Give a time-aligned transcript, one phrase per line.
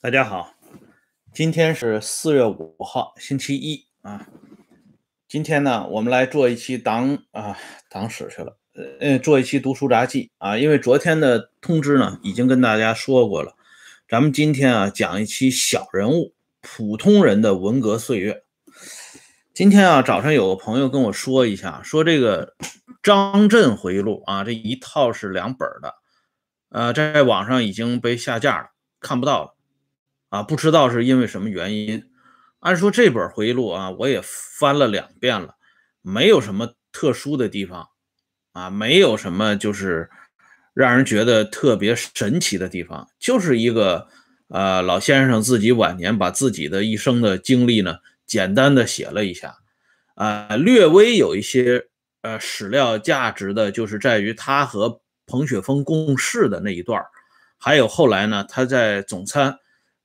[0.00, 0.54] 大家好，
[1.34, 4.28] 今天是四月五号，星期一啊。
[5.26, 7.58] 今天呢，我们来做一期党啊
[7.90, 8.56] 党史去了，
[9.00, 10.56] 呃，做一期读书杂记啊。
[10.56, 13.56] 因为昨天的通知呢，已经跟大家说过了。
[14.08, 18.44] 咱们今天啊，讲一期小人物、普通人的文革岁月。
[19.52, 22.54] 今天啊，早上有个朋友跟我说一下，说这个
[23.02, 25.94] 张震回忆录啊，这一套是两本的，
[26.68, 28.68] 呃，在网上已经被下架了，
[29.00, 29.57] 看不到了。
[30.30, 32.04] 啊，不知道是因为什么原因。
[32.60, 35.54] 按说这本回忆录啊，我也翻了两遍了，
[36.02, 37.88] 没有什么特殊的地方，
[38.52, 40.10] 啊，没有什么就是
[40.74, 44.08] 让人觉得特别神奇的地方，就是一个
[44.48, 49.54] 呃老先生自己晚年把自己的一生的经历呢，简单的写了一下，
[50.16, 51.86] 啊，略微有一些
[52.22, 57.00] 呃史料价值的，就是在于他和彭雪枫共事的那一段
[57.56, 59.56] 还有后来呢，他在总参。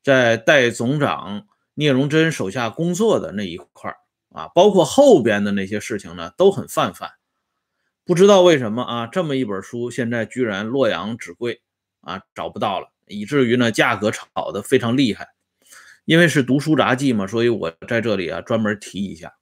[0.04, 3.96] 在代总长聂荣臻手下工作的那一块
[4.34, 7.14] 啊，包括后边的那些事情呢，都很泛泛。
[8.04, 11.62] 不知道为什么啊，这么一本书现在居然洛阳纸贵
[12.02, 15.30] 啊，找不到了，以至于呢价格炒得非常厉害。
[16.04, 19.34] 因为是读书杂记嘛，所以我在这里啊专门提一下。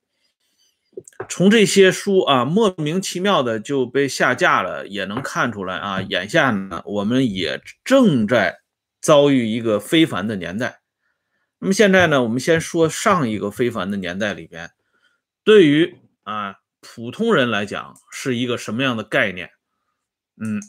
[1.28, 8.61] 从这些书啊莫名其妙的就被下架了，也能看出来啊，眼下呢我们也正在。
[9.02, 10.82] 遭遇一个非凡的年代，
[11.58, 12.22] 那么现在呢？
[12.22, 14.72] 我们先说上一个非凡的年代里边，
[15.44, 19.50] 对于啊普通人来讲是一个什么样的概念？
[20.38, 20.62] 嗯，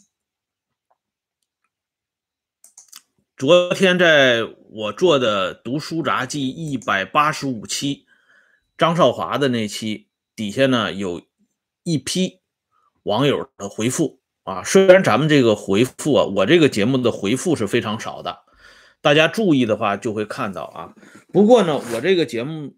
[3.37, 8.07] 昨天在我做的读书杂记一百八十五期，
[8.79, 11.23] 张少华的那期底下呢，有
[11.83, 12.41] 一批
[13.03, 14.22] 网友的回复。
[14.45, 18.41] 啊，虽然咱们这个回复啊，我这个节目的回复是非常少的，
[19.01, 20.95] 大家注意的话就会看到啊。
[21.33, 22.75] 不过呢，我这个节目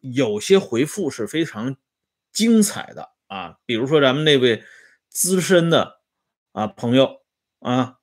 [0.00, 1.76] 有些回复是非常
[2.32, 4.64] 精彩的啊，比如说咱们那位
[5.08, 6.00] 资深的
[6.52, 7.22] 啊朋友
[7.60, 7.98] 啊，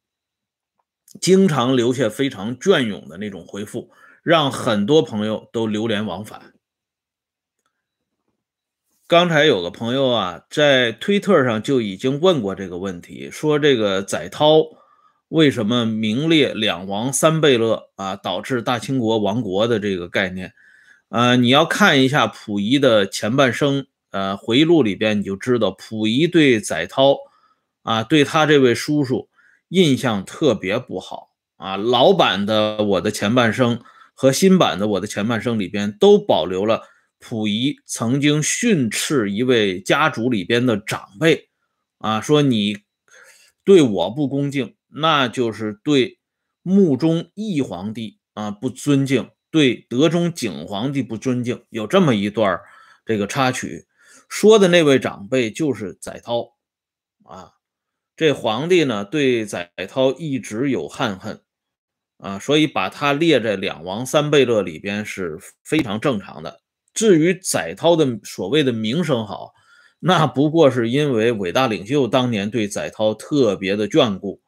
[1.19, 3.91] 经常留下非常隽永的那种回复，
[4.23, 6.54] 让很多朋友都流连忘返。
[9.07, 14.63] 刚才有个朋友啊，在推特上就已经问过这个问题，说这个载涛
[15.27, 20.53] 为什么名列两王三贝勒啊，导致大清国亡国的这个概念？
[21.09, 27.15] 呃，你要看一下溥仪的前半生，呃，回忆录里边你就知道，溥仪对载涛
[27.83, 29.29] 啊，对他这位叔叔
[29.67, 31.77] 印象特别不好啊。
[31.77, 33.77] 老版的《我的前半生》
[34.15, 36.81] 和新版的《我的前半生》里边都保留了。
[37.27, 41.49] 溥仪曾经训斥一位家族里边的长辈，
[41.97, 42.77] 啊，说你
[43.63, 46.19] 对我不恭敬，那就是对
[46.61, 51.63] 穆宗义皇帝啊不尊敬，对德宗景皇帝不尊敬。
[51.71, 52.59] 有这么一段
[53.07, 53.87] 这个插曲，
[54.29, 56.53] 说的那位长辈就是载涛，
[57.23, 57.53] 啊，
[58.15, 61.41] 这皇帝呢对载涛一直有憾恨，
[62.17, 66.61] 啊，所以把他列在两王三贝勒里边是非常正常的。
[66.95, 69.53] 至于载涛的所谓的名声好，
[69.99, 74.41] 那不过是因为伟大领袖当年对载涛特别的眷顾，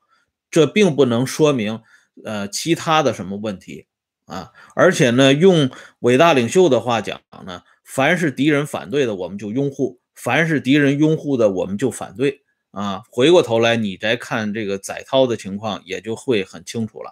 [0.50, 1.81] 这并不能说明
[2.24, 3.85] 呃其他的什么问题
[4.25, 4.52] 啊。
[4.75, 5.69] 而且呢，用
[6.00, 13.03] 伟大领袖的话讲呢，凡是敌人反对的，我们就拥护；凡是敌人拥护的，我们就反对啊。
[13.12, 17.12] 回过头来，你再看这个载涛的情况，也就会很清楚了。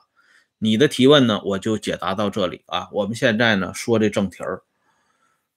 [0.60, 2.88] 你的提问呢，我就解答到这里啊。
[2.94, 4.62] 我们现在呢说这正题儿。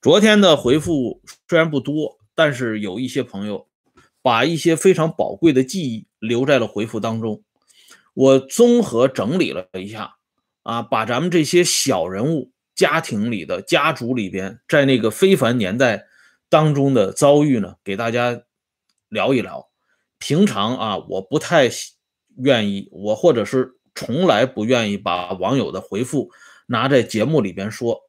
[0.01, 3.67] 昨天的回复虽然不多，但是有一些朋友
[4.23, 7.43] 把一些非常宝贵的记忆留在了回复当中。
[8.15, 10.15] 我综合整理了一下，
[10.63, 16.07] 啊，把咱们这些小人物家庭里的家族里边，在那个非凡年代
[16.49, 18.43] 当中的遭遇呢，给大家
[19.09, 19.69] 聊一聊。
[20.19, 21.69] 平常啊，我不太
[22.37, 26.31] 愿意，我或者是从来不愿意把网友的回复
[26.67, 28.09] 拿在节目里边说，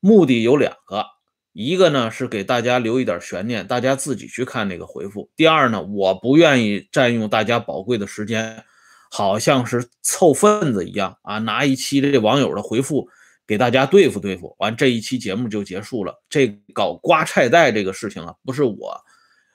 [0.00, 1.13] 目的有两个。
[1.54, 5.30] 一个呢是给大家留一点悬念，大家自己去看那个回复。
[5.36, 8.64] 第二呢，我不愿意占用大家宝贵的时间，
[9.08, 13.08] 好像是凑份子一样啊，拿一期这网友的回复
[13.46, 16.20] 给大家对付对付，完这一期节目就结束了。
[16.28, 19.00] 这搞刮菜带这个事情啊，不是我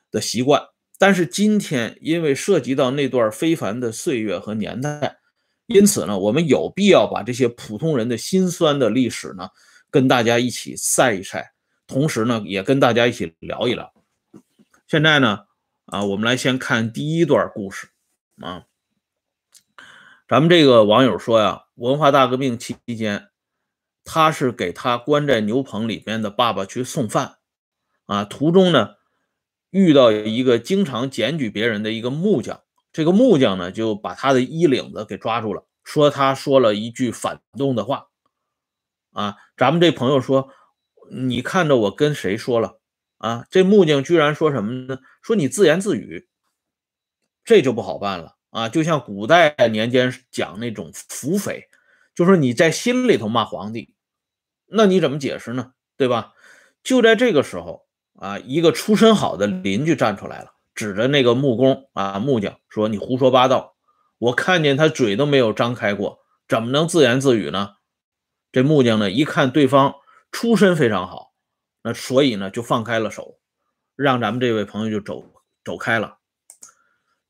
[0.10, 0.62] 的习惯。
[0.98, 5.18] 但是今天因为涉及到那段非凡的岁月和年代，
[5.68, 9.50] 因此呢，我们有必要把这些普通人的心酸的历史呢，
[9.92, 11.52] 跟大家一起晒一晒。
[11.90, 13.92] 同时呢，也跟大家一起聊一聊。
[14.88, 15.48] 现在呢，
[15.86, 17.90] 啊，我们来先看第一段故事
[18.40, 18.66] 啊。
[20.28, 23.30] 咱们这个网友说呀，文化大革命期间，
[24.04, 27.38] 他是给他关在牛棚里边的爸爸去送饭，
[28.06, 28.98] 啊，途中呢
[29.72, 32.62] 遇到一个经常检举别人的一个木匠，
[32.94, 38.10] 这个木匠呢就把他的衣领子给抓住了，说他说了一句反动的话，
[39.12, 40.50] 啊，咱们这朋友说，
[41.12, 42.80] 你看着我跟谁说了？
[43.18, 45.00] 啊，这木匠居然说什么呢？
[45.22, 46.30] 说你自言自语，
[47.44, 48.70] 这就不好办了啊！
[48.70, 51.68] 就像古代年间讲那种伏匪，
[52.16, 53.94] 就说你在心里头骂皇帝，
[54.68, 55.74] 那你怎么解释呢？
[55.98, 56.34] 对吧？
[56.82, 63.76] 就在这个时候啊，一个出身好的邻居站出来了，指着那个木工啊木匠说：“你胡说八道！
[64.18, 67.76] 我看见他嘴都没有张开过，怎么能自言自语呢？”
[68.54, 69.96] 这木匠呢，一看对方
[70.32, 71.34] 出身非常好。
[71.82, 73.40] 那所以呢，就放开了手，
[73.96, 75.26] 让咱们这位朋友就走
[75.64, 76.18] 走开了。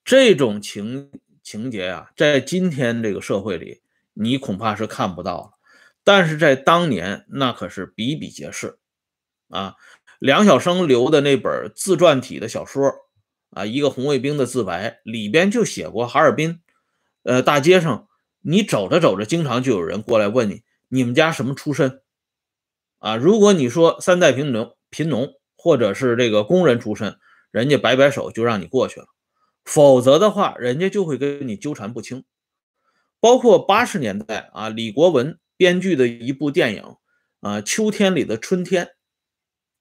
[0.04, 1.12] 这种情
[1.44, 3.82] 情节啊，在今天这个社会里，
[4.14, 5.52] 你恐怕是看不到了。
[6.04, 8.80] 但是在当年，那可是比比皆是
[9.50, 9.76] 啊。
[10.18, 12.92] 梁晓声留的那本自传体的小说
[13.52, 16.62] 啊，一个红卫兵的自白里边就写过哈尔滨，
[17.24, 18.08] 呃，大街上
[18.42, 22.02] 你走着走着，经常就有人过来问你，你们家什么出身？
[23.00, 27.18] 啊，如果你说三代贫农、贫农，或者是这个工人出身，
[27.52, 29.08] 人家摆摆手就让你过去了；
[29.66, 32.24] 否则的话，人家就会跟你纠缠不清。
[33.20, 36.84] 包括八十年代啊，李国文编剧的一部电影
[37.42, 38.86] 啊，《秋天里的春天》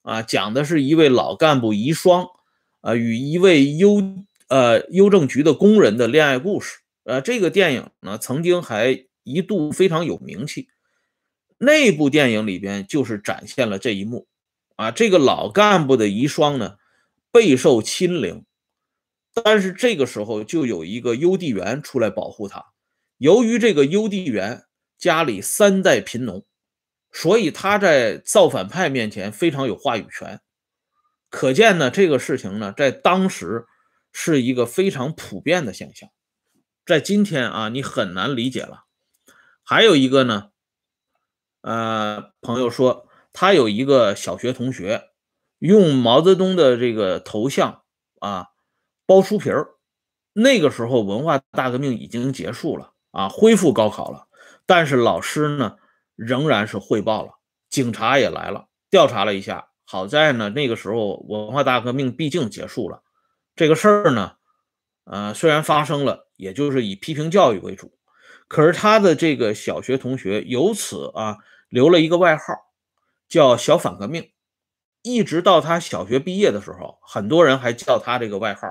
[0.02, 2.28] 啊，讲的是一位老干部遗孀
[2.80, 4.02] 啊与一位邮
[4.48, 6.78] 呃邮政局的工人的恋爱故事。
[7.04, 10.68] 呃，这个电影呢，曾经还一度非常有名气。
[11.60, 14.28] 那部电影里边就是展现了这一幕，
[14.76, 16.76] 啊，这个老干部的遗孀呢
[17.32, 18.44] 备受欺凌，
[19.34, 22.66] 但是这个时候就有一个邮递员出来保护他。
[23.16, 24.66] 由于这个邮递员
[24.96, 26.46] 家里三代贫农，
[27.10, 30.40] 所以他在造反派面前非常有话语权。
[31.28, 33.66] 可见呢，这个事情呢在当时
[34.12, 36.08] 是一个非常普遍的现象，
[36.86, 38.84] 在今天啊你很难理解了。
[39.64, 40.50] 还有一个呢。
[41.62, 45.02] 呃，朋友说他有一个小学同学
[45.58, 47.82] 用毛泽东的这个头像
[48.20, 48.46] 啊
[49.06, 49.68] 包书皮儿。
[50.32, 54.28] 那个时候文化大革命已经结束了啊，恢复高考了，
[54.66, 55.76] 但是老师呢
[56.14, 57.32] 仍然是汇报了，
[57.68, 59.68] 警察也来了，调查了一下。
[59.84, 63.02] 好在呢那个时候文化大革命毕竟结束了，
[63.56, 64.34] 这个事儿呢，
[65.04, 67.97] 呃虽然发生了，也就是以批评教育为主。
[68.48, 71.36] 可是他的这个小学同学由此啊
[71.68, 72.44] 留了一个外号，
[73.28, 74.30] 叫“小反革命”，
[75.02, 78.66] 一直到他小学毕业的时候，很多人还叫他这个外号。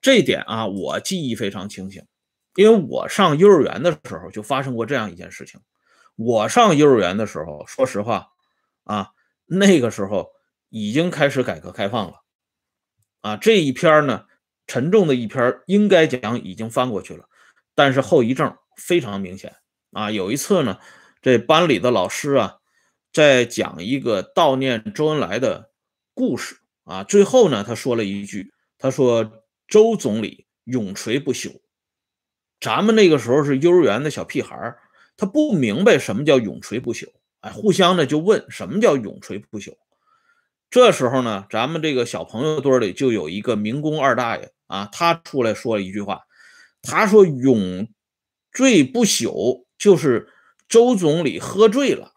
[0.00, 2.02] 这一点啊，我记忆非常清醒，
[2.56, 5.60] 因为我上幼儿园的时候就发生过这样一件事情。
[6.16, 8.28] 我上幼儿园的时候，说实话
[8.84, 9.10] 啊，
[9.46, 10.30] 那个时候
[10.68, 12.22] 已经开始改革开放了
[13.20, 14.24] 啊，这一篇呢，
[14.66, 17.28] 沉重的一篇，应该讲已经翻过去了。
[17.74, 19.54] 但是后遗症非常明显
[19.92, 20.10] 啊！
[20.10, 20.78] 有一次呢，
[21.22, 22.56] 这班里的老师啊，
[23.12, 25.70] 在讲一个悼念周恩来的
[26.14, 31.60] 故事啊，最后呢，他说了一句：“他说周总理永垂不朽。”
[32.60, 34.76] 咱们那个时候是幼儿园的小屁孩
[35.16, 37.08] 他不明白什么叫永垂不朽，
[37.40, 39.74] 哎，互相呢就问什么叫永垂不朽。
[40.70, 46.22] 这时候呢，咱们这个小朋友堆里就有一个民工二大爷啊，他出来说了一句话。
[46.86, 47.88] 他说：“永
[48.52, 50.28] 坠不朽就是
[50.68, 52.12] 周总理喝醉了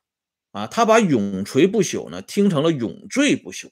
[0.51, 3.69] 啊，他把永垂不朽呢听成了永坠不朽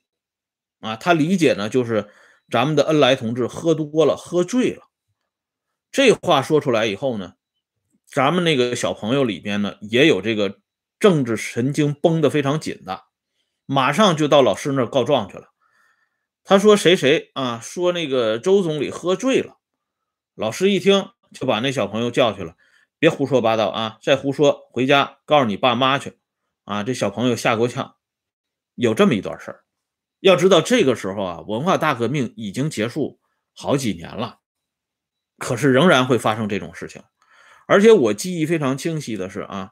[0.80, 2.10] 啊，他理解呢就是
[2.50, 4.84] 咱们的恩来同志喝多了，喝醉了。
[5.92, 7.34] 这话说出来以后呢，
[8.08, 10.60] 咱们那个小朋友里边呢也有这个
[11.00, 13.04] 政治神经绷得非常紧的，
[13.66, 15.50] 马上就到老师那告状去了。
[16.44, 19.58] 他说谁谁啊，说那个周总理喝醉了。”
[20.36, 22.58] 老师一听，就把那小朋友叫去了，
[23.00, 23.98] 别胡说八道啊！
[24.02, 26.20] 再胡说，回家告诉你爸妈去
[26.66, 26.84] 啊！
[26.84, 27.96] 这小朋友吓够呛。
[28.76, 29.64] 有这么一段事儿，
[30.20, 33.22] 要知道这个时候啊，文化大革命已经结束
[33.54, 34.40] 好几年了，
[35.38, 37.02] 可是仍然会发生这种事情。
[37.68, 39.72] 而且我记忆非常清晰的是啊，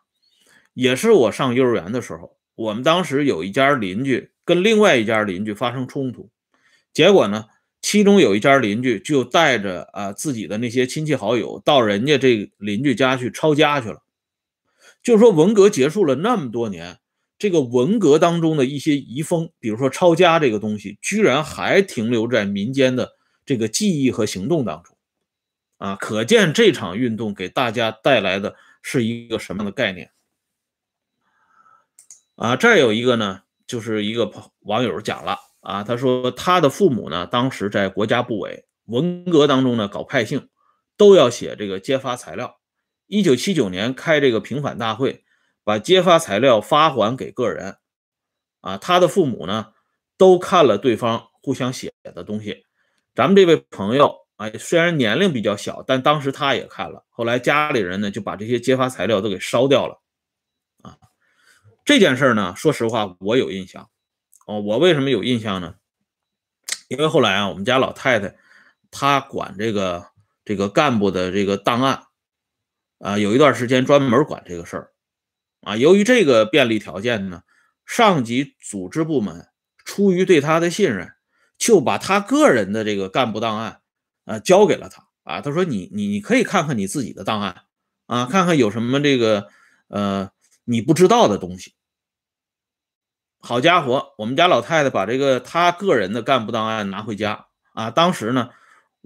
[0.74, 6.32] 也是我上幼儿园的时候，我们当时有一家邻居跟另外一家邻居发生冲突，
[6.94, 7.48] 结果呢？
[7.94, 14.02] 其中有一家邻居就带着啊自己的那些亲戚好友到人家这邻居家去抄家去了。
[15.04, 16.98] 就说文革结束了那么多年，
[17.38, 23.12] 这个文革当中的一些遗风，比如说抄家这个东西，居然还停留在民间的
[23.46, 24.98] 这个记忆和行动当中，
[25.78, 30.10] 啊，可见这场运动给大家带来的是一个什么样的概念。
[32.38, 40.50] 啊，这有一个呢，就是一个网友讲了啊，他说他的父母呢，当时在国家部委文革当中呢搞派性，
[40.98, 42.60] 都要写这个揭发材料。
[43.08, 45.24] 一九七九年开这个平反大会，
[45.64, 47.78] 把揭发材料发还给个人。
[48.60, 49.68] 啊，他的父母呢
[50.18, 52.66] 都看了对方互相写的东西。
[53.16, 57.06] 咱们这位朋友啊，虽然年龄比较小，但当时他也看了。
[57.10, 60.02] 后来家里人呢就把这些揭发材料都给烧掉了。
[60.82, 60.98] 啊，
[61.86, 63.90] 这件事呢，说实话我有印象。
[64.46, 65.76] 哦，我为什么有印象呢？
[66.88, 68.36] 因为后来啊，我们家老太太
[68.92, 70.08] 她管这个
[70.46, 72.04] 这个干部的这个档案，
[73.00, 74.92] 啊，有一段时间专门管这个事儿。
[75.62, 77.44] 啊，由于这个便利条件呢。
[77.86, 79.50] 上级组织部门
[79.84, 81.12] 出于对他的信任，
[81.58, 83.82] 就把他个人的这个干部档案，
[84.24, 85.42] 啊，交给了他啊。
[85.42, 87.64] 他说：“你你你可以看看你自己的档案
[88.06, 89.50] 啊，看看有什么这个
[89.90, 90.32] 呃
[90.64, 91.74] 你不知道的东西。”
[93.46, 97.92] 好家伙，我们家老太太把这个她个人的干部档案拿回家啊。
[97.92, 98.52] 当时呢，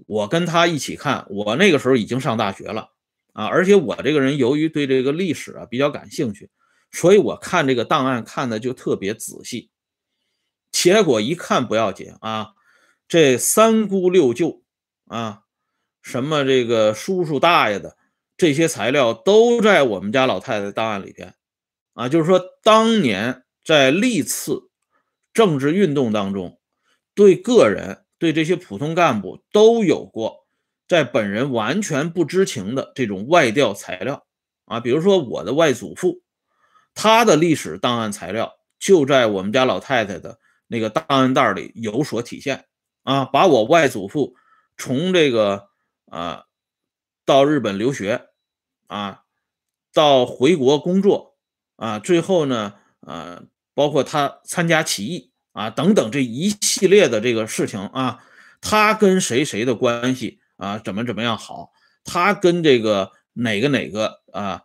[0.06, 2.92] 我跟她一起看，我那个时候已经上大学了
[3.32, 6.50] 啊，而且我这个人由于对这个历史啊比较感兴趣。
[6.92, 9.70] 所以我看这个档案看的就特别仔细，
[10.70, 12.52] 结果一看不要紧啊，
[13.08, 14.62] 这三姑六舅
[15.08, 15.40] 啊，
[16.00, 17.96] 什么这个叔叔大爷的
[18.36, 21.34] 这些材料都在我们家老太太档案里边
[21.94, 24.70] 啊，就是说当年在历次
[25.34, 26.58] 政治运动当中，
[27.14, 30.46] 对个人对这些普通干部都有过
[30.88, 34.26] 在本人完全不知情的这种外调材料
[34.64, 36.22] 啊，比如说我的外祖父。
[36.94, 42.64] 他的历史档案材料就在我们家老太太的那个档案袋里有所体现
[43.02, 44.34] 啊，把我外祖父
[44.78, 45.68] 从这个
[46.06, 46.46] 啊
[47.26, 48.28] 到日本留学
[48.86, 49.24] 啊，
[49.92, 51.36] 到回国工作
[51.76, 53.44] 啊，最后呢啊，
[53.78, 58.18] 包括他参加起义啊等等这一系列的这个事情啊，
[58.60, 61.70] 他跟谁谁的关系啊，怎么怎么样好，
[62.02, 64.62] 他跟这个哪个哪个啊。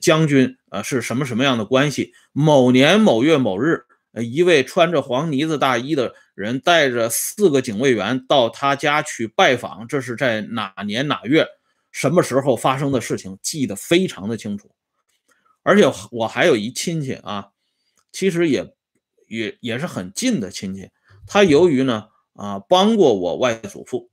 [0.00, 2.14] 将军啊，是什么什么样的关系？
[2.32, 3.84] 某年某月某日，
[4.24, 11.46] 一位穿着黄呢子大衣的人带着四个警卫员到他家去拜访，这是在哪年哪月
[11.90, 14.70] 什么时候发生的事情，记得非常的清楚。
[15.62, 17.48] 而且我还有一亲戚啊，
[18.12, 18.72] 其实也
[19.26, 20.90] 也也是很近的亲戚，
[21.26, 24.10] 他由于呢啊帮过我外祖父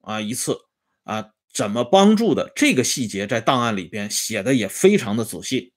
[0.00, 0.56] 啊一次
[1.04, 1.30] 啊。
[1.54, 2.50] 怎么帮助的？
[2.56, 5.74] 这个细节在档案里边写的也非常的仔细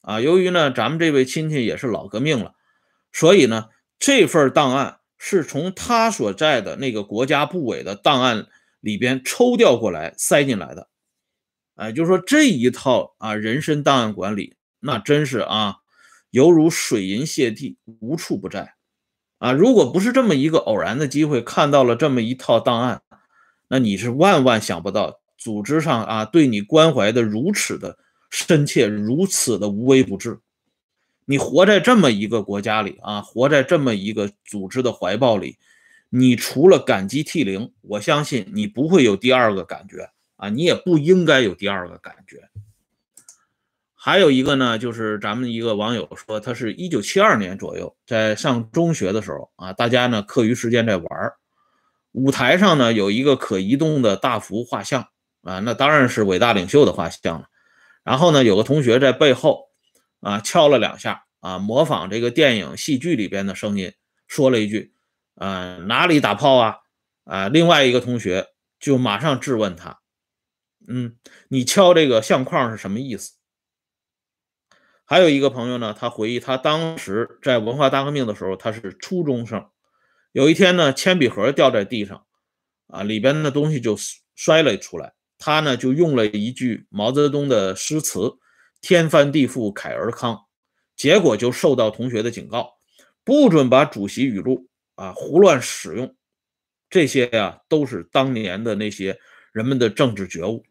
[0.00, 0.20] 啊。
[0.20, 2.54] 由于呢，咱们这位亲戚也是老革命了，
[3.12, 3.68] 所以呢，
[4.00, 8.48] 这份档案是从他所在的那个国家部委的档案
[8.80, 10.88] 里边抽调过来塞进来的。
[11.76, 15.76] 哎，就是说这一套啊，人身档案管理那真是啊，
[16.32, 18.74] 犹如水银泻地，无处不在
[19.38, 19.52] 啊。
[19.52, 23.02] 如果不是这么一个偶然的机会，看到了这么一套档案。
[23.68, 27.98] 那你是万万想不到，组织上啊对你关怀的如此的
[28.30, 30.40] 深切，如此的无微不至。
[31.26, 35.58] 你活在这么一个国家里啊，活在这么一个组织的怀抱里，
[36.08, 42.48] 你除了感激涕零，我相信你不会有第二个感觉啊，你也不应该有第二个感觉。
[44.04, 51.36] 还有一个呢，就是咱们一个网友说，他是一九七二年左右在上中学的时候啊，大家呢课余时间在玩儿。
[52.10, 55.06] 舞台上呢有一个可移动的大幅画像
[55.42, 57.46] 啊，那当然是伟大领袖的画像了。
[58.02, 59.68] 然后呢，有个同学在背后
[60.18, 63.92] 啊敲了两下啊，模仿这个电影戏剧里边的声音，
[64.26, 64.94] 说了一句
[65.38, 66.78] ：“啊，哪里打炮啊？”
[67.22, 68.48] 啊，另外一个同学
[68.80, 70.00] 就马上质问他
[70.88, 71.14] ：“嗯，
[71.46, 73.34] 你敲这个相框是什么意思？”
[75.12, 79.62] 还有一个朋友呢，他回忆他当时在文化大革命的时候，他是初中生。
[80.32, 82.24] 有一天呢，铅笔盒掉在地上，
[82.86, 83.94] 啊，里边的东西就
[84.34, 85.12] 摔了出来。
[85.36, 88.38] 他呢就用了一句毛泽东的诗词
[88.80, 90.44] ：“天翻地覆慨而慷”，
[90.96, 92.72] 结果就受到同学的警告，
[93.22, 96.16] 不准把主席语录啊胡乱使用。
[96.88, 99.18] 这些呀都是当年的那些
[99.52, 100.64] 人们的政治觉悟。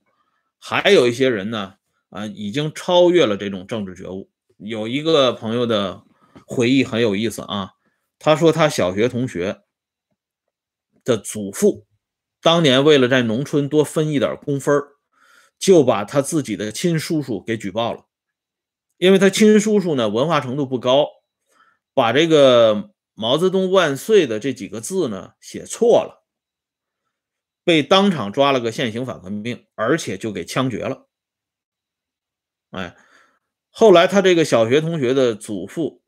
[0.58, 1.76] 还有一些人呢，
[2.12, 4.30] 啊，已经超越了这种政治觉悟。
[4.58, 6.04] 有一个朋友的
[6.46, 7.72] 回忆很有意思啊。
[8.20, 9.62] 他说，他小学同学
[11.04, 11.88] 的祖父
[12.40, 14.80] 当年为了在农村多分一点工分
[15.58, 18.06] 就把他自己的亲叔叔给举报了。
[18.98, 21.08] 因为他亲叔叔呢文化程度不高，
[21.96, 26.24] 把这个“毛泽东万岁”的这几个字呢写错了，
[27.64, 31.08] 被当场抓了个现行反革命，而且就给枪决了。
[32.72, 32.96] 哎，
[33.70, 36.02] 后来他这个小学同学的祖父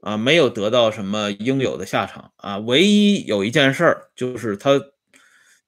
[0.00, 4.80] 啊，没有得到什么应有的下场啊，唯一有一件事儿，就是他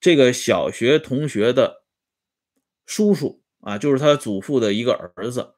[0.01, 1.83] 这个小学同学的
[2.87, 5.55] 叔叔啊，就是他祖父的一个儿子，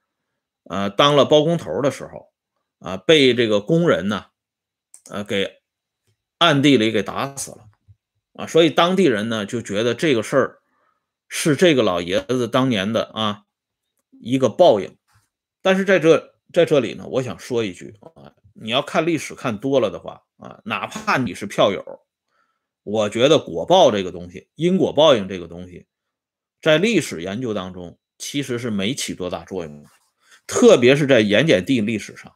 [0.64, 2.33] 啊，当了包工头的时候
[2.79, 4.26] 啊，被这个工人呢，
[5.11, 5.61] 呃，给
[6.38, 7.69] 暗地里给打死了
[8.33, 10.59] 啊，所以当地人呢就觉得这个事儿
[11.29, 13.43] 是这个老爷子当年的啊。
[14.23, 14.97] 一个报应，
[15.61, 21.85] 但是在这在这里呢，我想说一句啊，你要看历史看多了的话啊，哪怕你是票友，
[22.85, 25.87] 我觉得果报这个东西，因果报应这个东西，
[26.61, 29.88] 在历史研究当中其实是没起多大作用的，
[30.47, 32.33] 特别是在盐碱地历史上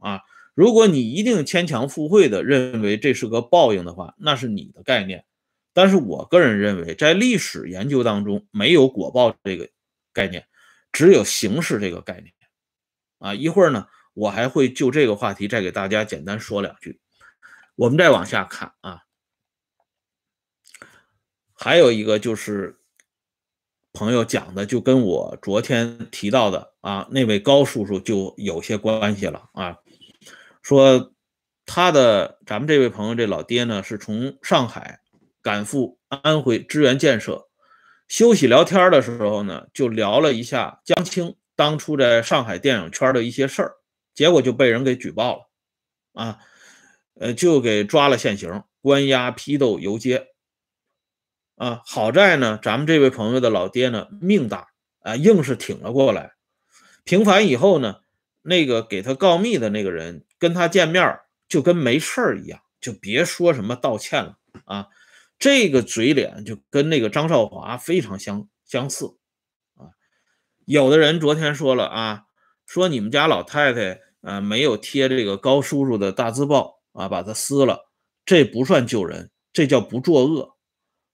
[0.00, 0.20] 啊，
[0.54, 5.24] 如果你一定牵强附会的认为这是个报应的话，那是你的概念，
[5.72, 9.70] 但是我个人认为，在历史研究当中没有果报这个
[10.12, 10.46] 概念。
[10.92, 12.32] 只有形式这个概念
[13.18, 17.00] 啊，一会儿呢，我还会就这个话题再给大家简单说两句。
[17.74, 19.04] 我们再往下看啊，
[21.54, 22.78] 还有一个就是
[23.92, 29.78] 朋友讲的，就跟我昨天提到的啊那位高叔叔就有些关系了啊。
[30.62, 31.14] 说
[31.64, 35.00] 他的咱们这位朋友这老爹呢，是从上海
[35.40, 37.48] 赶赴安徽支援建设。
[38.12, 43.76] 休息聊天的时候呢，就聊了一下江青当初在上海电影圈的一些事儿，
[44.12, 46.38] 结果就被人给举报了，啊，
[47.18, 50.26] 呃，就给抓了现行，关押批斗游街，
[51.56, 54.68] 啊，好在呢，咱们这位朋友的老爹呢命大
[55.00, 56.34] 啊，硬是挺了过来。
[57.04, 58.00] 平反以后呢，
[58.42, 64.88] 那个给他告密的那个人跟他见面就跟没事儿一样，就别说什么道歉了啊。
[65.42, 69.16] 这个嘴脸就跟那个张少华非常相相似
[69.74, 69.90] 啊！
[70.66, 72.26] 有的人昨天说了啊，
[72.64, 77.90] 说你们家老太太啊没有贴这个高叔叔的大字报啊，把他撕了，
[78.24, 80.56] 这不算救人，这叫不作恶。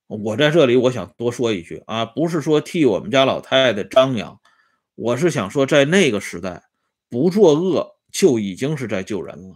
[0.08, 4.38] 我在这里我想多说一句啊，不是说替我们家老太太张扬，
[4.94, 6.64] 我是想说在那个时代，
[7.08, 9.54] 不作恶就已经是在救人了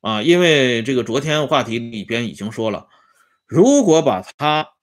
[0.00, 0.22] 啊！
[0.22, 2.88] 因为这个昨天话题里边已经说了。
[3.50, 4.74] 如果把他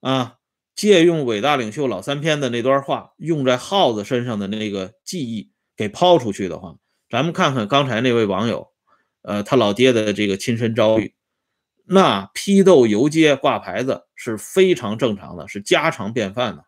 [0.00, 0.36] 啊
[0.76, 6.76] 借用伟大领袖老三篇的那段话用在耗子身上的那个记忆给抛出去的话，
[7.10, 8.70] 咱们看看刚才那位网友，
[9.22, 11.16] 呃，他老爹的这个亲身遭遇，
[11.84, 16.64] 那批斗游街挂牌子是非常正常的，是家常便饭的。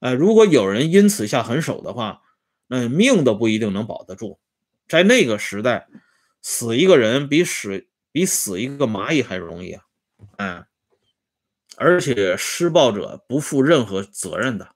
[0.00, 2.22] 呃，如果有人因此下狠手的话，
[2.66, 4.40] 那命都不一定能保得住。
[4.88, 5.86] 在那个时代，
[6.42, 9.84] 死一个人比死比死一个蚂蚁还容易啊！
[10.36, 10.66] 哎，
[11.76, 14.74] 而且施暴者不负任何责任的。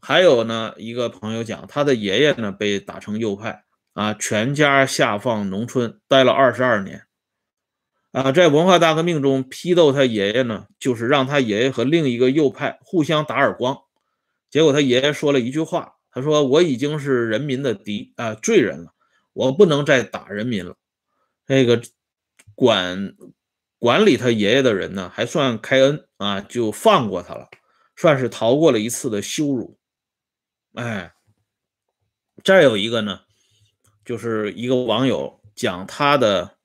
[0.00, 7.06] 还有呢，一个朋友讲，他的爷爷呢被打成右派啊，全家下放农村，待了二十二年。
[8.10, 13.78] 啊，在文化大革命中批斗他爷爷呢，就是让他爷爷和另一个右派互相打耳光。
[14.50, 18.92] 结果他爷爷说了一句话，他说：“我已经是人民的敌啊罪人了，
[19.32, 20.76] 我不能再打人民了。”
[21.46, 21.80] 那个
[22.54, 23.14] 管。
[23.82, 27.48] 管理他爷爷的人呢，还算开恩啊，就放过他了，
[27.96, 29.76] 算是逃过了一次的羞辱。
[30.74, 31.12] 哎，
[32.44, 33.22] 再有一个呢，
[34.04, 36.58] 就是一个网友讲他的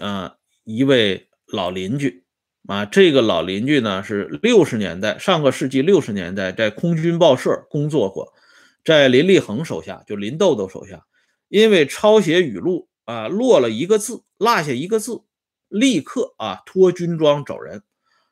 [0.00, 0.34] 啊
[0.64, 2.24] 一位老邻居
[2.66, 8.34] 啊，这个老邻居呢是六十年代上个世纪六十年代在空军报社工作过，
[8.84, 11.06] 在林立恒手下，就林豆豆手下，
[11.46, 15.22] 因为抄写语录啊落了一个字，落下一个字。
[15.68, 17.82] 立刻啊脱军装走人，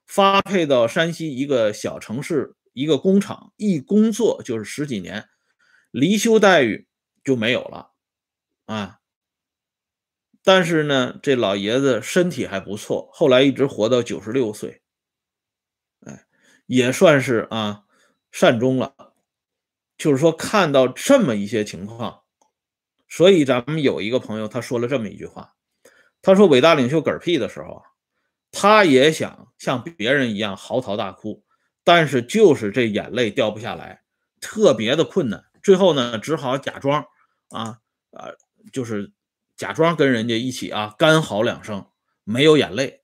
[0.06, 5.28] 发配到山西一个小城市一个工厂，一工作就是十几年，
[5.90, 6.86] 离休待遇
[7.22, 7.92] 就没有了
[8.66, 8.98] 啊。
[10.42, 14.82] 但是呢，这老爷子身体还不错，后来一直活到九十六岁，
[16.00, 16.26] 哎，
[16.66, 17.84] 也算是啊
[18.30, 19.14] 善终了。
[19.96, 22.24] 就是说，看到这么一些情况，
[23.08, 25.54] 所以咱们有一个朋友他说了这么一句话。
[26.24, 27.82] 他说：“伟大领袖嗝屁的时候啊，
[28.50, 31.44] 他也想像别人一样嚎啕大哭，
[31.84, 34.02] 但是就是这眼泪掉不下来，
[34.40, 35.44] 特别的困难。
[35.62, 37.04] 最后呢，只好假装
[37.50, 37.78] 啊
[38.12, 38.32] 啊，
[38.72, 39.12] 就是
[39.54, 41.86] 假装跟人家一起啊干嚎两声，
[42.24, 43.02] 没有眼泪。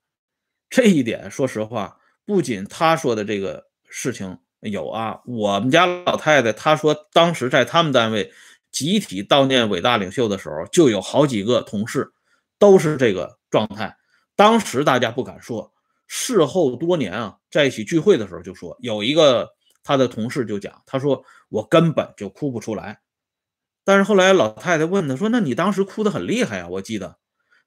[0.71, 8.33] 这一点，说实话，不仅他说的这个事情有啊，我们家老太太她说，当时在他们单位
[8.73, 12.13] 集体悼念伟大领袖的时候，就有好几个同事。”
[12.61, 13.97] 都是这个状态，
[14.37, 15.73] 当时大家不敢说，
[16.07, 19.49] 事后多年啊，在一起聚会的时候就说，有一个
[19.83, 23.01] 他的同事就讲，他说我根本就哭不出来。
[23.83, 27.17] 但是后来老太太问他说：“那你当时哭得很厉害呀？”我记得，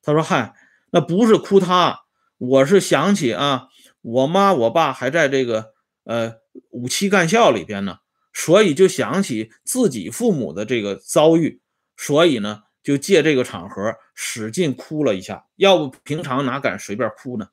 [0.02, 0.54] 他说：“嗨，
[0.92, 2.02] 那不是哭他，
[2.38, 3.68] 我是想起啊，
[4.02, 6.36] 我妈我爸还在这个呃
[6.70, 7.98] 五七干校里边呢，
[8.32, 11.62] 所以就想起自己父母的这个遭遇，
[11.98, 15.48] 所以呢，就借这个场合使劲哭了一下。
[15.56, 17.50] 要不平常哪敢随便哭呢？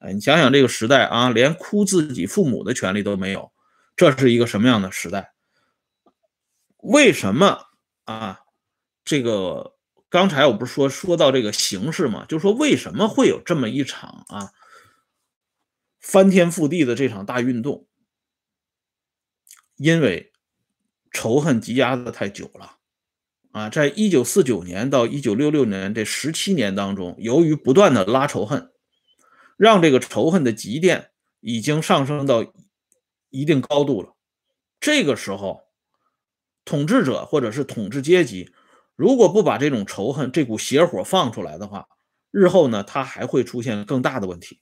[0.00, 3.52] 哎，你想想这个时代啊，连哭自己父母的权利都没有，
[3.96, 5.32] 这是一个什么样的时代？”
[6.78, 7.66] 为什么
[8.04, 8.40] 啊？
[9.04, 9.76] 这个
[10.08, 14.52] 刚才我不是说说到这个形势嘛，就说为什么会有这么一场啊
[16.00, 17.86] 翻天覆地的这场大运动？
[19.76, 20.32] 因为
[21.12, 22.78] 仇恨积压的太久了
[23.52, 28.70] 啊，在一九四九年到一九六六年这十七年当中，由于不断的拉仇恨，
[29.56, 31.10] 让这个仇恨的积淀
[31.40, 32.44] 已经上升到
[33.30, 34.16] 一定高度了。
[34.80, 35.62] 这个时候。
[36.64, 38.52] 统治者或者是统治阶级，
[38.94, 41.88] 如果不把这种仇恨、这股邪火放出来的话，
[42.30, 44.60] 日后呢，他还会出现更大的问题。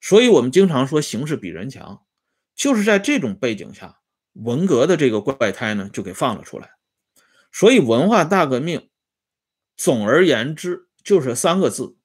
[0.00, 2.00] 所以，我们经常说形势比人强，
[2.54, 3.98] 就是在这种背景下，
[4.32, 6.70] 文革的这个怪胎呢，就给放了出来。
[7.52, 8.90] 所以，文化大革命，
[9.76, 11.96] 总而言之就是三个字：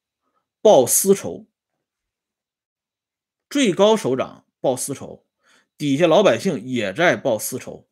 [0.61, 1.47] 报私仇。
[3.49, 5.25] 最高首长报私仇，
[5.77, 7.87] 底下老百姓也在报私仇。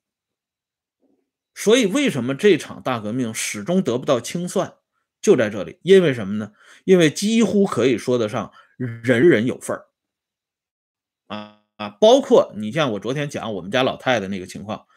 [1.53, 4.75] 所以，为什么这场大革命始终得不到清算？
[5.21, 6.53] 就在这里，因为什么呢？
[6.83, 9.85] 因为几乎可以说得上人人有份儿
[11.27, 11.89] 啊啊！
[11.89, 14.87] 包括你像我昨天讲我们家老太太那个情况，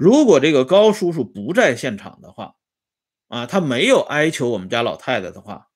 [0.00, 2.54] 如果这个高叔叔不在现场的话，
[3.28, 5.68] 啊，他没有哀求我们家老太太的话，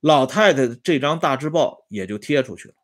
[0.00, 2.74] 老太太这张大字报也就贴出去了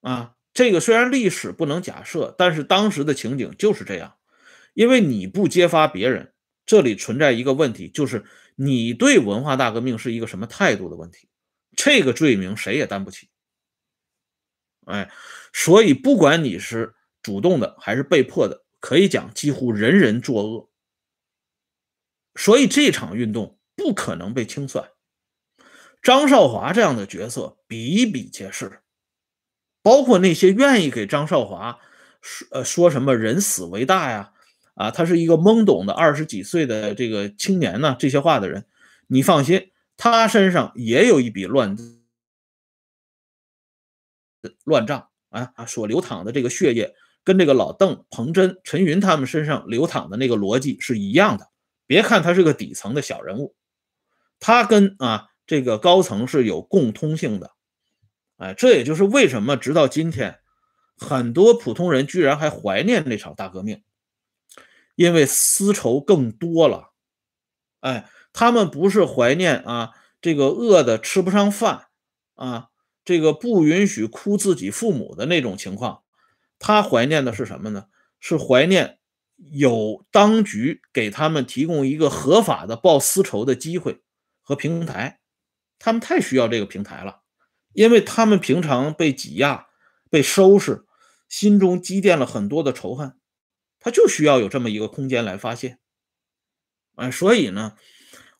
[0.00, 0.34] 啊。
[0.52, 4.16] 这个虽然历史不能假设，但是当时的情景就是这样。
[4.72, 6.34] 因为你不揭发别人，
[6.66, 8.24] 这里存在一个问题，就是
[8.56, 11.28] 你对文化大革命是一个什么态度的问题。
[11.76, 13.28] 这个罪名谁也担不起。
[14.86, 15.12] 哎，
[15.52, 20.68] 所以不管你是主动的还是被迫的，可以讲几乎人人作恶。
[22.34, 24.90] 所以这场运动不可能被清算。
[26.02, 28.82] 张少华这样的角色比比皆是，
[29.80, 31.80] 包括那些愿意给张少华
[32.20, 34.34] 说呃说什么“人死为大”呀。
[34.74, 38.66] 啊，他是一个懵懂的二十几岁的这个青年呢，这些话的人，
[39.06, 41.74] 你放心，他身上也有一笔乱
[44.64, 51.50] 乱账啊，所流淌的这个血液，跟这个老邓、彭真、陈云他们身上流淌的那个逻辑是一样的。
[51.86, 53.56] 别看他是个底层的小人物，
[54.38, 57.50] 他跟啊这个高层是有共通性的。
[58.36, 60.38] 哎，这也就是为什么直到今天，
[60.96, 63.82] 很多普通人居然还怀念那场大革命。
[64.96, 66.92] 因为私仇更多了，
[67.80, 71.86] 哎，他们不是怀念啊，这个饿的吃不上饭
[72.36, 72.68] 啊，
[73.04, 76.03] 这个不允许哭自己父母的那种情况，
[76.66, 77.88] 他怀念的是什么呢？
[78.20, 78.98] 是怀念
[79.52, 84.02] 有当局给他们提供一个合法的报私仇的机会
[84.40, 85.20] 和平台，
[85.78, 87.20] 他们太需要这个平台了，
[87.74, 89.66] 因为他们平常被挤压、
[90.08, 90.86] 被收拾，
[91.28, 93.14] 心中积淀了很多的仇恨。
[93.78, 95.76] 他就需要有这么一个空间来发泄，
[96.94, 97.76] 哎，所以呢，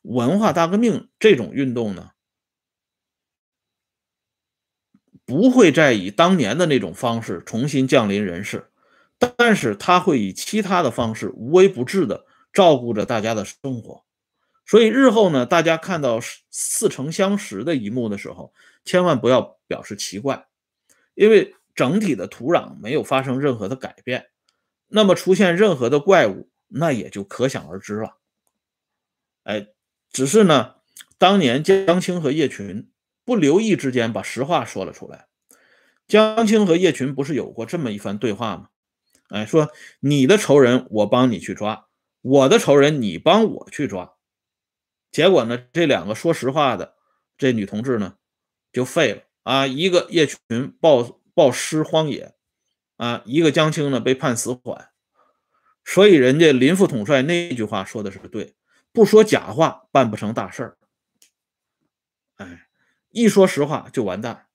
[0.00, 2.12] 文化大革命这种运动呢，
[5.26, 8.70] 不会再以当年的那种方式重新降临人世，
[9.36, 14.04] 但是他会以其他的方式无微不至的照顾着大家的生活，
[14.66, 18.52] 所以日后呢，大家看到似曾相识的一幕的时候，
[18.84, 20.46] 千万不要表示奇怪，
[21.14, 24.26] 因为整体的土壤没有发生任何的改变。
[24.88, 28.18] 那么出现任何的怪物，那也就可想而知了。
[29.42, 29.66] 哎，
[30.12, 30.74] 只是呢，
[31.18, 32.88] 当年江青和叶群
[33.24, 35.26] 不留意之间把实话说了出来。
[36.06, 38.68] 江青和叶群不是有过这么一番对话吗？
[39.28, 41.86] 哎，说你的仇人我帮你去抓，
[42.20, 44.14] 我的仇人你帮我去抓。
[45.10, 46.94] 结果呢，这两个说实话的
[47.38, 48.16] 这女同志呢，
[48.72, 49.66] 就废了啊！
[49.66, 50.38] 一个叶群
[50.80, 52.34] 暴暴尸荒野。
[52.96, 54.90] 啊，一个江青呢被判死缓，
[55.84, 58.54] 所以人家林副统帅那句话说的是对，
[58.92, 60.78] 不说假话办不成大事儿。
[62.36, 62.63] 哎，
[63.14, 64.48] 一说实话就完蛋。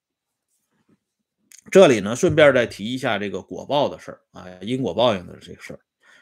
[1.72, 5.80] 这里呢，顺便再提一下这个果报的事儿啊，因果报应的这个事儿。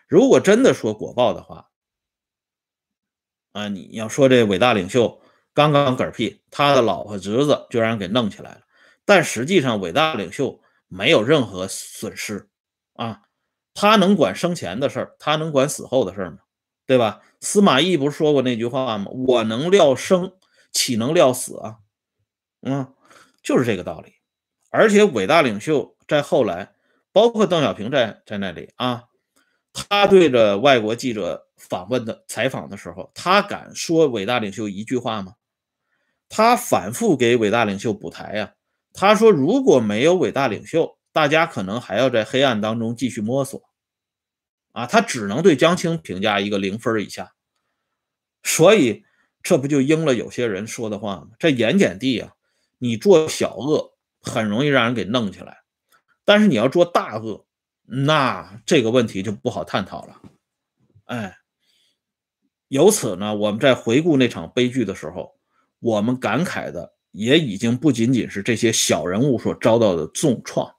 [0.08, 1.70] 如果真的说果报的话，
[3.54, 5.20] 啊，你要说这伟大领袖
[5.54, 8.62] 刚刚嗝屁，他的老婆侄子居然给弄起来了，
[9.04, 10.62] 但实际上伟大领袖。
[10.90, 12.50] 没有任何损失
[12.94, 13.24] 啊。
[13.74, 16.38] 他能管生前的事儿，他能管死后的事儿吗？
[16.86, 17.22] 对吧？
[17.42, 19.12] 司马懿不是说过那句话吗？
[19.12, 20.32] 我能料生，
[20.72, 21.80] 岂能料死啊？
[22.68, 22.94] 嗯，
[23.42, 24.14] 就是这个道理。
[24.70, 26.74] 而且伟大领袖在后来，
[27.12, 29.06] 包括邓小平在在那里啊，
[29.74, 35.34] 他对着外国记者访问的采访的时候，他敢说伟大领袖一句话吗？
[36.30, 38.54] 他反复给伟大领袖补台呀。
[38.94, 43.62] 他说，如果没有伟大领袖，大家可能还要在黑暗当中继续摸索。
[44.74, 47.34] 啊，他只能对江青评价一个零分以下。
[48.44, 49.06] 所以
[49.42, 51.30] 这不就应了有些人说的话吗？
[51.40, 52.34] 这盐碱地啊，
[52.78, 55.64] 你做小恶很容易让人给弄起来，
[56.26, 57.46] 但是你要做大恶，
[57.84, 60.22] 那这个问题就不好探讨了。
[61.06, 61.38] 哎，
[62.68, 65.38] 由此呢，我们在回顾那场悲剧的时候，
[65.80, 70.76] 我们感慨的也已经不仅仅是这些小人物所遭到的重创，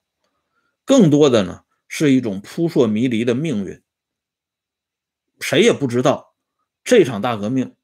[0.84, 3.82] 更多的呢是一种扑朔迷离的命运。
[5.40, 6.34] 谁也不知道
[6.84, 7.76] 这场大革命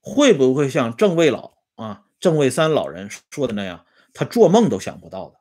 [0.00, 5.40] 会不会像郑卫老啊、郑卫三老人说的那样，他做梦都想不到的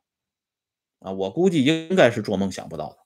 [0.99, 1.11] 啊！
[1.11, 2.97] 我估计应该是做梦想不到的。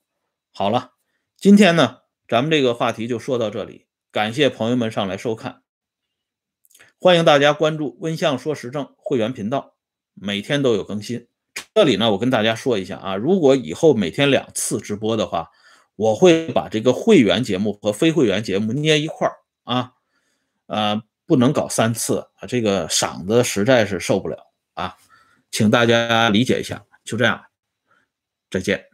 [0.52, 0.92] 好了，
[1.36, 5.62] 今天呢，咱们这个话题就说到这里，感谢朋友们上来收看，
[6.98, 9.74] 欢迎大家关注“温相说时政”会员频道，
[10.14, 11.26] 每天都有更新。
[11.74, 15.50] 这里呢，我跟大家说一下啊，如果以后每天两次直播的话。
[15.96, 19.92] 我会把这个会员节目和非会员节目捏一块儿啊，
[20.66, 24.36] 呃，不能搞三次啊，这个嗓子实在是受不了
[24.74, 24.96] 啊，
[25.50, 27.44] 请大家理解一下，就这样，
[28.50, 28.93] 再见。